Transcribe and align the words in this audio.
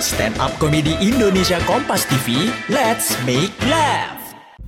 Stand 0.00 0.40
up 0.40 0.56
komedi 0.56 0.96
Indonesia 1.04 1.60
Kompas 1.68 2.08
TV, 2.08 2.48
let's 2.72 3.12
make 3.28 3.52
laugh. 3.68 4.16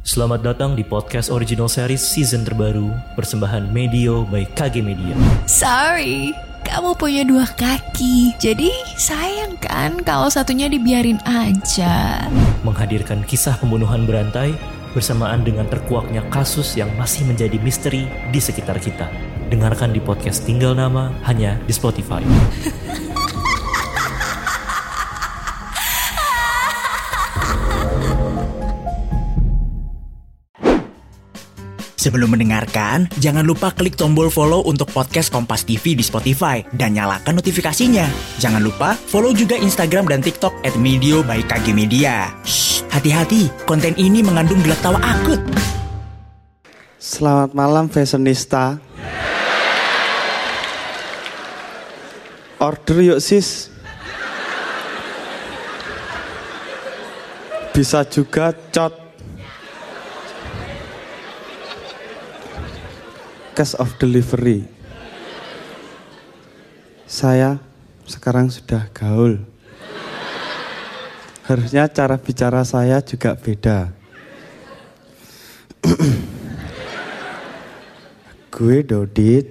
Selamat 0.00 0.40
datang 0.40 0.72
di 0.72 0.80
podcast 0.80 1.28
original 1.28 1.68
series 1.68 2.00
season 2.00 2.48
terbaru 2.48 2.88
persembahan 3.12 3.68
Medio 3.68 4.24
by 4.24 4.48
KG 4.56 4.80
Media. 4.80 5.12
Sorry, 5.44 6.32
kamu 6.64 6.96
punya 6.96 7.28
dua 7.28 7.44
kaki. 7.44 8.40
Jadi 8.40 8.72
sayang 8.96 9.60
kan 9.60 10.00
kalau 10.00 10.32
satunya 10.32 10.64
dibiarin 10.64 11.20
aja. 11.28 12.24
Menghadirkan 12.64 13.20
kisah 13.28 13.60
pembunuhan 13.60 14.08
berantai 14.08 14.56
bersamaan 14.96 15.44
dengan 15.44 15.68
terkuaknya 15.68 16.24
kasus 16.32 16.72
yang 16.72 16.88
masih 16.96 17.28
menjadi 17.28 17.60
misteri 17.60 18.08
di 18.32 18.40
sekitar 18.40 18.80
kita. 18.80 19.12
Dengarkan 19.52 19.92
di 19.92 20.00
podcast 20.00 20.48
Tinggal 20.48 20.72
Nama 20.72 21.12
hanya 21.28 21.60
di 21.68 21.72
Spotify. 21.76 22.24
Sebelum 32.08 32.32
mendengarkan, 32.32 33.04
jangan 33.20 33.44
lupa 33.44 33.68
klik 33.68 33.92
tombol 33.92 34.32
follow 34.32 34.64
untuk 34.64 34.88
podcast 34.96 35.28
Kompas 35.28 35.68
TV 35.68 35.92
di 35.92 36.00
Spotify 36.00 36.64
dan 36.72 36.96
nyalakan 36.96 37.36
notifikasinya. 37.36 38.08
Jangan 38.40 38.64
lupa 38.64 38.96
follow 38.96 39.36
juga 39.36 39.60
Instagram 39.60 40.08
dan 40.08 40.24
TikTok 40.24 40.56
at 40.64 40.72
Medio 40.80 41.20
by 41.20 41.44
KG 41.44 41.76
Media. 41.76 42.32
Hati-hati, 42.88 43.52
konten 43.68 43.92
ini 44.00 44.24
mengandung 44.24 44.56
gelak 44.64 44.80
tawa 44.80 44.96
akut. 45.04 45.36
Selamat 46.96 47.52
malam 47.52 47.92
fashionista. 47.92 48.80
Order 52.56 52.98
yuk 53.04 53.20
sis. 53.20 53.68
Bisa 57.76 58.00
juga 58.08 58.56
cot. 58.72 59.07
Cash 63.58 63.74
of 63.74 63.90
delivery. 63.98 64.70
Saya 67.10 67.58
sekarang 68.06 68.54
sudah 68.54 68.86
gaul. 68.94 69.42
Harusnya 71.42 71.90
cara 71.90 72.22
bicara 72.22 72.62
saya 72.62 73.02
juga 73.02 73.34
beda. 73.34 73.90
Gue 78.54 78.86
Dodit. 78.86 79.50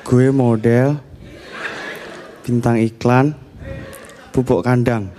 Gue 0.00 0.32
model. 0.32 0.96
Bintang 2.40 2.80
iklan. 2.80 3.36
Pupuk 4.32 4.64
kandang. 4.64 5.12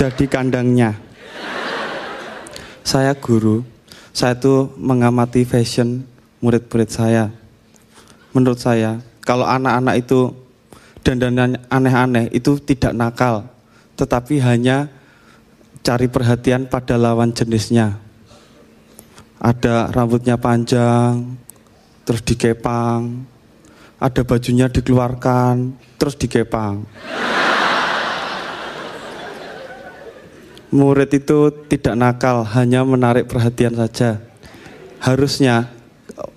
Jadi 0.00 0.24
kandangnya. 0.32 0.96
Saya 2.80 3.12
guru. 3.12 3.60
Saya 4.16 4.32
tuh 4.32 4.72
mengamati 4.80 5.44
fashion 5.44 6.08
murid-murid 6.40 6.88
saya. 6.88 7.28
Menurut 8.32 8.56
saya, 8.56 9.04
kalau 9.20 9.44
anak-anak 9.44 10.00
itu 10.00 10.32
dandanan 11.04 11.60
aneh-aneh 11.68 12.32
itu 12.32 12.56
tidak 12.64 12.96
nakal, 12.96 13.44
tetapi 14.00 14.40
hanya 14.40 14.88
cari 15.84 16.08
perhatian 16.08 16.64
pada 16.64 16.96
lawan 16.96 17.36
jenisnya. 17.36 18.00
Ada 19.36 19.92
rambutnya 19.92 20.40
panjang, 20.40 21.36
terus 22.08 22.24
dikepang, 22.24 23.28
ada 24.00 24.22
bajunya 24.24 24.64
dikeluarkan, 24.72 25.76
terus 26.00 26.16
dikepang. 26.16 26.88
Murid 30.70 31.10
itu 31.10 31.50
tidak 31.66 31.98
nakal, 31.98 32.46
hanya 32.46 32.86
menarik 32.86 33.26
perhatian 33.26 33.74
saja. 33.74 34.22
Harusnya 35.02 35.66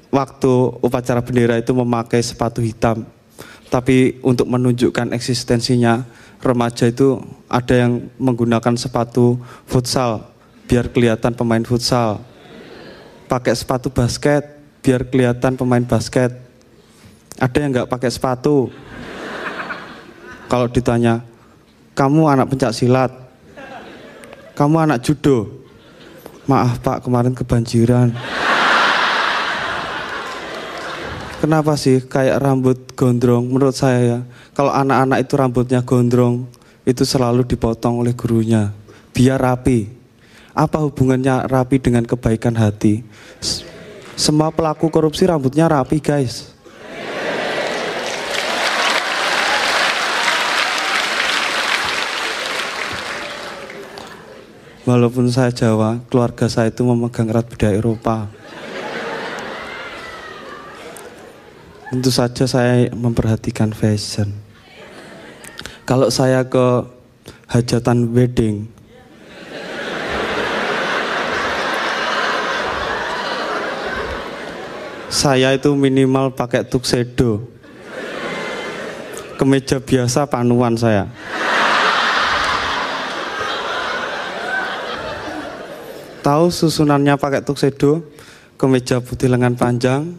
waktu 0.10 0.54
upacara 0.82 1.22
bendera 1.22 1.62
itu 1.62 1.70
memakai 1.74 2.18
sepatu 2.22 2.58
hitam. 2.58 3.06
Tapi 3.70 4.18
untuk 4.26 4.50
menunjukkan 4.50 5.14
eksistensinya, 5.14 6.06
remaja 6.42 6.90
itu 6.90 7.22
ada 7.46 7.86
yang 7.86 8.10
menggunakan 8.18 8.74
sepatu 8.74 9.38
futsal 9.70 10.30
biar 10.66 10.90
kelihatan 10.90 11.38
pemain 11.38 11.62
futsal. 11.62 12.22
Pakai 13.30 13.54
sepatu 13.54 13.94
basket 13.94 14.46
biar 14.82 15.06
kelihatan 15.10 15.58
pemain 15.58 15.82
basket. 15.82 16.34
Ada 17.38 17.58
yang 17.62 17.70
nggak 17.74 17.90
pakai 17.90 18.10
sepatu. 18.14 18.70
Kalau 20.50 20.70
ditanya, 20.70 21.26
kamu 21.98 22.30
anak 22.30 22.54
pencak 22.54 22.78
silat, 22.78 23.23
kamu 24.53 24.86
anak 24.86 25.02
judo. 25.02 25.50
Maaf 26.46 26.84
pak, 26.84 27.02
kemarin 27.08 27.34
kebanjiran. 27.34 28.14
Kenapa 31.44 31.75
sih 31.75 32.00
kayak 32.00 32.40
rambut 32.40 32.78
gondrong? 32.96 33.44
Menurut 33.44 33.75
saya 33.75 34.00
ya, 34.00 34.19
kalau 34.56 34.72
anak-anak 34.72 35.28
itu 35.28 35.34
rambutnya 35.36 35.80
gondrong, 35.84 36.47
itu 36.88 37.03
selalu 37.03 37.44
dipotong 37.44 38.00
oleh 38.00 38.16
gurunya. 38.16 38.72
Biar 39.12 39.42
rapi. 39.42 39.92
Apa 40.53 40.80
hubungannya 40.86 41.50
rapi 41.50 41.81
dengan 41.81 42.06
kebaikan 42.06 42.56
hati? 42.56 43.02
Semua 44.13 44.53
pelaku 44.53 44.88
korupsi 44.94 45.25
rambutnya 45.25 45.66
rapi 45.66 45.97
guys. 45.97 46.53
Walaupun 54.84 55.32
saya 55.32 55.48
Jawa, 55.48 56.04
keluarga 56.12 56.52
saya 56.52 56.68
itu 56.68 56.84
memegang 56.84 57.32
erat 57.32 57.48
budaya 57.48 57.80
Eropa. 57.80 58.28
Tentu 61.88 62.12
saja 62.12 62.44
saya 62.44 62.92
memperhatikan 62.92 63.72
fashion. 63.72 64.36
Kalau 65.88 66.12
saya 66.12 66.44
ke 66.44 66.84
hajatan 67.48 68.12
wedding, 68.12 68.68
saya 75.08 75.56
itu 75.56 75.72
minimal 75.80 76.36
pakai 76.36 76.68
tuxedo. 76.68 77.48
Kemeja 79.40 79.80
biasa 79.80 80.28
panuan 80.28 80.76
saya. 80.76 81.08
Tahu 86.24 86.48
susunannya 86.56 87.20
pakai 87.20 87.44
tuxedo, 87.44 88.00
kemeja 88.56 89.04
putih 89.04 89.28
lengan 89.28 89.60
panjang, 89.60 90.16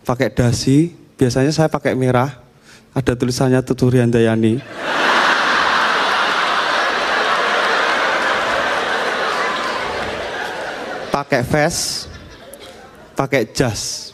pakai 0.00 0.32
dasi, 0.32 0.96
biasanya 1.20 1.52
saya 1.52 1.68
pakai 1.68 1.92
merah, 1.92 2.40
ada 2.96 3.12
tulisannya 3.12 3.60
Tuturi 3.60 4.00
Handayani. 4.00 4.64
pakai 11.16 11.40
vest, 11.48 12.12
pakai 13.16 13.48
jas, 13.52 14.12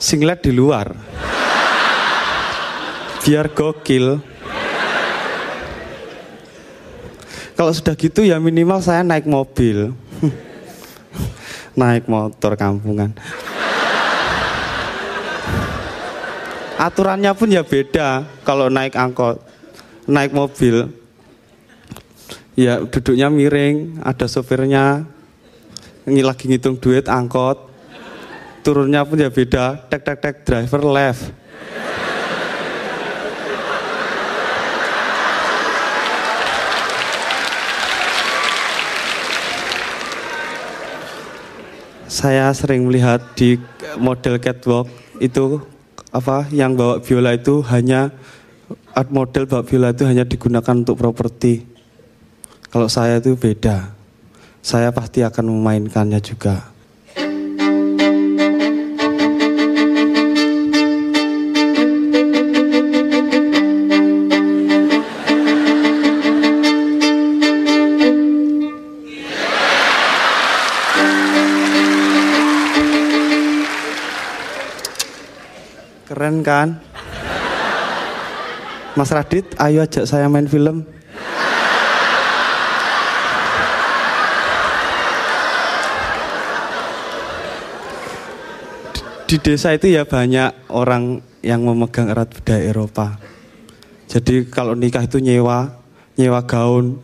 singlet 0.00 0.40
di 0.40 0.52
luar, 0.56 0.92
biar 3.24 3.52
gokil. 3.52 4.20
Kalau 7.56 7.72
sudah 7.72 7.96
gitu 7.96 8.20
ya 8.20 8.36
minimal 8.36 8.84
saya 8.84 9.00
naik 9.00 9.24
mobil 9.24 9.96
naik 11.76 12.08
motor 12.08 12.56
kampungan. 12.56 13.12
Aturannya 16.76 17.32
pun 17.32 17.48
ya 17.48 17.64
beda 17.64 18.28
kalau 18.44 18.68
naik 18.68 18.96
angkot, 18.96 19.40
naik 20.08 20.32
mobil. 20.32 20.92
Ya 22.56 22.80
duduknya 22.80 23.28
miring, 23.28 24.00
ada 24.00 24.24
sopirnya, 24.24 25.04
lagi 26.08 26.44
ngitung 26.48 26.80
duit 26.80 27.04
angkot. 27.08 27.68
Turunnya 28.64 29.04
pun 29.04 29.20
ya 29.20 29.28
beda, 29.28 29.76
tek 29.88 30.04
tek 30.04 30.18
tek 30.20 30.34
driver 30.44 30.82
left. 30.84 31.45
Saya 42.26 42.50
sering 42.50 42.90
melihat 42.90 43.22
di 43.38 43.54
model 44.02 44.42
catwalk 44.42 44.90
itu 45.22 45.62
apa 46.10 46.50
yang 46.50 46.74
bawa 46.74 46.98
biola 46.98 47.38
itu 47.38 47.62
hanya 47.70 48.10
art 48.98 49.14
model 49.14 49.46
bawa 49.46 49.62
biola 49.62 49.94
itu 49.94 50.02
hanya 50.10 50.26
digunakan 50.26 50.74
untuk 50.74 50.98
properti. 50.98 51.62
Kalau 52.66 52.90
saya 52.90 53.22
itu 53.22 53.38
beda. 53.38 53.94
Saya 54.58 54.90
pasti 54.90 55.22
akan 55.22 55.54
memainkannya 55.54 56.18
juga. 56.18 56.74
Keren 76.26 76.42
kan? 76.42 76.82
Mas 78.98 79.14
Radit, 79.14 79.46
ayo 79.62 79.86
ajak 79.86 80.10
saya 80.10 80.26
main 80.26 80.50
film. 80.50 80.82
Di 89.30 89.38
desa 89.38 89.70
itu 89.70 89.86
ya 89.86 90.02
banyak 90.02 90.66
orang 90.74 91.22
yang 91.46 91.62
memegang 91.62 92.10
erat 92.10 92.34
budaya 92.34 92.66
Eropa. 92.66 93.22
Jadi 94.10 94.50
kalau 94.50 94.74
nikah 94.74 95.06
itu 95.06 95.22
nyewa, 95.22 95.78
nyewa 96.18 96.42
gaun 96.42 96.98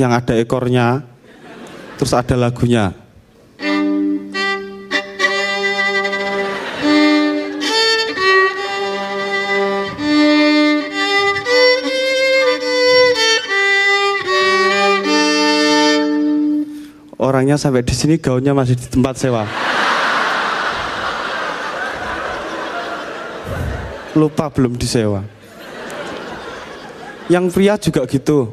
yang 0.00 0.16
ada 0.16 0.32
ekornya, 0.32 1.04
terus 2.00 2.16
ada 2.16 2.40
lagunya. 2.40 2.96
Sampai 17.56 17.80
di 17.80 17.96
sini 17.96 18.20
gaunnya 18.20 18.52
masih 18.52 18.76
di 18.76 18.84
tempat 18.84 19.16
sewa. 19.16 19.48
Lupa 24.12 24.52
belum 24.52 24.76
disewa. 24.76 25.24
Yang 27.32 27.44
pria 27.56 27.74
juga 27.80 28.04
gitu. 28.04 28.52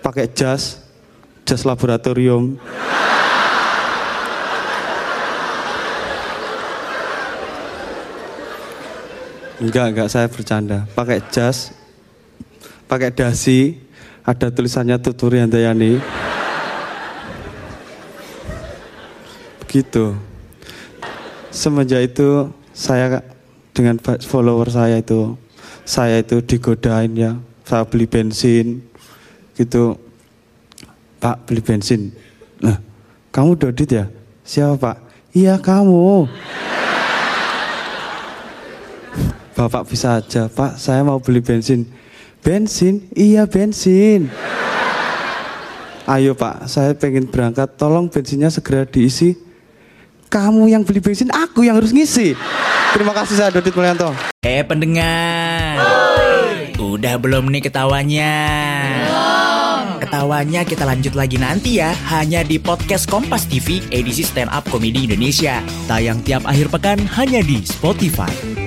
Pakai 0.00 0.30
jas, 0.30 0.80
jas 1.42 1.66
laboratorium. 1.66 2.56
Enggak, 9.56 9.86
enggak 9.92 10.08
saya 10.14 10.30
bercanda. 10.30 10.86
Pakai 10.94 11.18
jas, 11.34 11.74
pakai 12.86 13.10
dasi, 13.10 13.76
ada 14.22 14.52
tulisannya 14.52 15.00
Tuturi 15.02 15.42
Handayani. 15.42 16.15
Begitu. 19.76 20.16
Semenjak 21.52 22.08
itu 22.08 22.48
saya 22.72 23.20
dengan 23.76 24.00
follower 24.00 24.72
saya 24.72 25.04
itu, 25.04 25.36
saya 25.84 26.24
itu 26.24 26.40
digodain 26.40 27.12
ya. 27.12 27.36
Saya 27.60 27.84
beli 27.84 28.08
bensin, 28.08 28.80
gitu. 29.52 30.00
Pak 31.20 31.44
beli 31.44 31.60
bensin. 31.60 32.08
Nah, 32.56 32.80
kamu 33.28 33.52
Dodit 33.60 33.92
ya? 33.92 34.08
Siapa 34.48 34.80
Pak? 34.80 34.96
Iya 35.36 35.60
kamu. 35.60 36.24
Bapak 39.60 39.92
bisa 39.92 40.24
aja, 40.24 40.48
Pak, 40.48 40.80
saya 40.80 41.04
mau 41.04 41.20
beli 41.20 41.44
bensin. 41.44 41.84
Bensin? 42.40 43.12
Iya 43.12 43.44
bensin. 43.44 44.32
Ayo 46.08 46.32
Pak, 46.32 46.64
saya 46.64 46.96
pengen 46.96 47.28
berangkat, 47.28 47.76
tolong 47.76 48.08
bensinnya 48.08 48.48
segera 48.48 48.88
diisi. 48.88 49.44
Kamu 50.36 50.68
yang 50.68 50.84
beli 50.84 51.00
bensin, 51.00 51.32
aku 51.32 51.64
yang 51.64 51.80
harus 51.80 51.96
ngisi. 51.96 52.36
Terima 52.92 53.16
kasih 53.16 53.40
saya 53.40 53.48
Dodit 53.48 53.72
Mulyanto. 53.72 54.12
Eh 54.44 54.60
pendengar, 54.68 55.80
udah 56.76 57.16
belum 57.16 57.48
nih 57.48 57.64
ketawanya? 57.64 58.36
Ketawanya 59.96 60.68
kita 60.68 60.84
lanjut 60.84 61.16
lagi 61.16 61.40
nanti 61.40 61.80
ya, 61.80 61.96
hanya 62.12 62.44
di 62.44 62.60
podcast 62.60 63.08
Kompas 63.08 63.48
TV 63.48 63.80
edisi 63.88 64.28
Stand 64.28 64.52
Up 64.52 64.68
Komedi 64.68 65.08
Indonesia. 65.08 65.64
Tayang 65.88 66.20
tiap 66.20 66.44
akhir 66.44 66.68
pekan 66.68 67.00
hanya 67.16 67.40
di 67.40 67.64
Spotify. 67.64 68.65